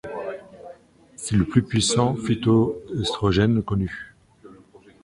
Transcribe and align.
C'est 1.15 1.35
le 1.35 1.45
plus 1.45 1.61
puissant 1.61 2.15
phytoestrogène 2.15 3.61
connu. 3.61 4.15